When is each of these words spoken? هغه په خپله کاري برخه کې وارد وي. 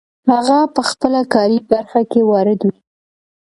هغه 0.31 0.59
په 0.73 0.81
خپله 0.89 1.21
کاري 1.33 1.59
برخه 1.71 2.01
کې 2.11 2.21
وارد 2.29 2.59
وي. 2.67 2.77